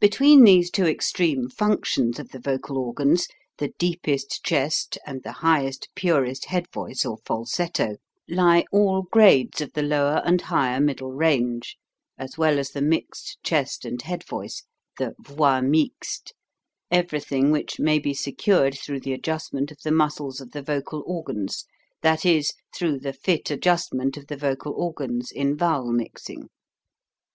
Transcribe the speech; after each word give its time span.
Between 0.00 0.44
these 0.44 0.70
two 0.70 0.86
extreme 0.86 1.50
functions 1.50 2.18
of 2.18 2.30
the 2.30 2.38
vocal 2.38 2.78
organs, 2.78 3.28
the 3.58 3.74
deepest 3.78 4.42
chest 4.42 4.96
and 5.04 5.22
the 5.22 5.30
high 5.44 5.66
est 5.66 5.90
purest 5.94 6.46
head 6.46 6.64
voice 6.72 7.04
or 7.04 7.18
falsetto, 7.26 7.96
lie 8.26 8.64
all 8.72 9.02
grades 9.02 9.58
52 9.58 9.58
HOW 9.58 9.58
TO 9.58 9.58
SING 9.58 9.68
of 9.68 9.72
the 9.74 9.82
lower 9.96 10.22
and 10.24 10.40
higher 10.40 10.80
middle 10.80 11.12
range, 11.12 11.76
as 12.16 12.38
well 12.38 12.58
as 12.58 12.70
the 12.70 12.80
mixed 12.80 13.36
chest 13.42 13.84
and 13.84 14.00
head 14.00 14.24
voice, 14.24 14.62
the 14.96 15.14
"voix 15.20 15.60
mixte," 15.60 16.32
everything 16.90 17.50
which 17.50 17.78
may 17.78 17.98
be 17.98 18.14
secured 18.14 18.74
through 18.74 19.00
the 19.00 19.12
adjustment 19.12 19.70
of 19.70 19.82
the 19.84 19.92
muscles 19.92 20.40
of 20.40 20.52
the 20.52 20.62
vocal 20.62 21.04
organs, 21.06 21.66
that 22.00 22.24
is, 22.24 22.54
through 22.74 22.98
the 22.98 23.12
fit 23.12 23.50
adjust 23.50 23.92
ment 23.92 24.16
of 24.16 24.28
the 24.28 24.36
vocal 24.38 24.72
organs 24.72 25.30
in 25.30 25.54
vowel 25.54 25.92
mixing. 25.92 26.48